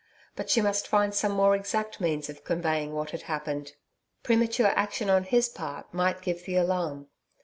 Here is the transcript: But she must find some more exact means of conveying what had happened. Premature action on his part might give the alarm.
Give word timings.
But 0.35 0.49
she 0.49 0.61
must 0.61 0.87
find 0.87 1.13
some 1.13 1.33
more 1.33 1.55
exact 1.55 2.01
means 2.01 2.27
of 2.27 2.43
conveying 2.43 2.91
what 2.93 3.11
had 3.11 3.21
happened. 3.21 3.73
Premature 4.23 4.73
action 4.75 5.11
on 5.11 5.25
his 5.25 5.47
part 5.47 5.93
might 5.93 6.23
give 6.23 6.43
the 6.45 6.55
alarm. 6.55 7.07